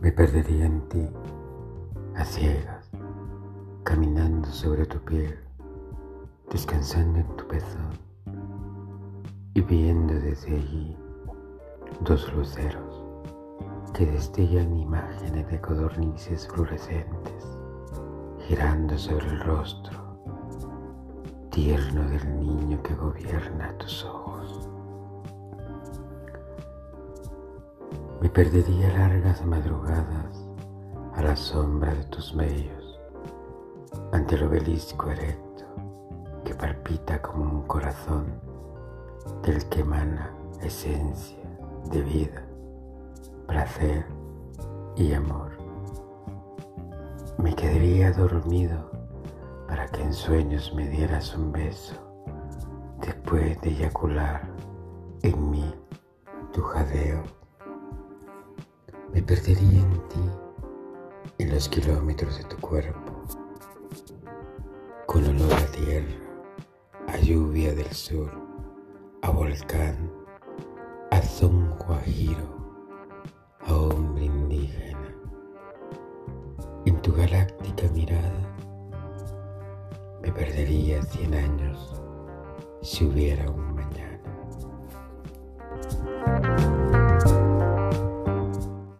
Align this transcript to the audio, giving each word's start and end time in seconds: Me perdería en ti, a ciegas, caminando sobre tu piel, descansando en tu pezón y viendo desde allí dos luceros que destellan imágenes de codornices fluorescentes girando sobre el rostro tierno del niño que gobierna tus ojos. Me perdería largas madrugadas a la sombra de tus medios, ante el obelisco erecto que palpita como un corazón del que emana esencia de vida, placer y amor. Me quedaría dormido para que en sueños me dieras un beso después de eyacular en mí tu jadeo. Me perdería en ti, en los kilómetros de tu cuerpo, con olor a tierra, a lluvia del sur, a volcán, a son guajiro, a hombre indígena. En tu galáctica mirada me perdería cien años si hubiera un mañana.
Me 0.00 0.12
perdería 0.12 0.66
en 0.66 0.88
ti, 0.88 1.08
a 2.14 2.24
ciegas, 2.24 2.90
caminando 3.82 4.48
sobre 4.48 4.86
tu 4.86 4.98
piel, 4.98 5.38
descansando 6.50 7.18
en 7.20 7.36
tu 7.36 7.46
pezón 7.46 7.90
y 9.54 9.60
viendo 9.62 10.14
desde 10.14 10.54
allí 10.54 10.96
dos 12.00 12.32
luceros 12.34 13.02
que 13.94 14.06
destellan 14.06 14.76
imágenes 14.76 15.50
de 15.50 15.60
codornices 15.60 16.46
fluorescentes 16.48 17.46
girando 18.46 18.96
sobre 18.98 19.26
el 19.26 19.40
rostro 19.40 20.06
tierno 21.50 22.08
del 22.10 22.38
niño 22.38 22.82
que 22.82 22.94
gobierna 22.94 23.76
tus 23.78 24.04
ojos. 24.04 24.35
Me 28.26 28.32
perdería 28.32 28.88
largas 28.88 29.46
madrugadas 29.46 30.44
a 31.14 31.22
la 31.22 31.36
sombra 31.36 31.94
de 31.94 32.02
tus 32.06 32.34
medios, 32.34 32.98
ante 34.10 34.34
el 34.34 34.42
obelisco 34.42 35.12
erecto 35.12 35.64
que 36.44 36.52
palpita 36.52 37.22
como 37.22 37.44
un 37.44 37.62
corazón 37.68 38.26
del 39.44 39.64
que 39.68 39.82
emana 39.82 40.34
esencia 40.60 41.38
de 41.88 42.02
vida, 42.02 42.44
placer 43.46 44.04
y 44.96 45.12
amor. 45.12 45.52
Me 47.38 47.54
quedaría 47.54 48.10
dormido 48.10 48.90
para 49.68 49.86
que 49.86 50.02
en 50.02 50.12
sueños 50.12 50.74
me 50.74 50.88
dieras 50.88 51.32
un 51.36 51.52
beso 51.52 51.94
después 52.98 53.60
de 53.60 53.70
eyacular 53.70 54.50
en 55.22 55.48
mí 55.48 55.72
tu 56.52 56.60
jadeo. 56.62 57.35
Me 59.16 59.22
perdería 59.22 59.80
en 59.80 60.08
ti, 60.10 60.30
en 61.38 61.54
los 61.54 61.70
kilómetros 61.70 62.36
de 62.36 62.44
tu 62.44 62.58
cuerpo, 62.58 63.24
con 65.06 65.24
olor 65.24 65.54
a 65.54 65.66
tierra, 65.72 66.20
a 67.08 67.16
lluvia 67.16 67.74
del 67.74 67.90
sur, 67.92 68.30
a 69.22 69.30
volcán, 69.30 70.12
a 71.10 71.22
son 71.22 71.70
guajiro, 71.78 72.76
a 73.66 73.74
hombre 73.74 74.26
indígena. 74.26 75.16
En 76.84 77.00
tu 77.00 77.14
galáctica 77.14 77.88
mirada 77.94 78.54
me 80.20 80.30
perdería 80.30 81.02
cien 81.04 81.32
años 81.32 82.02
si 82.82 83.06
hubiera 83.06 83.50
un 83.50 83.76
mañana. 83.76 84.05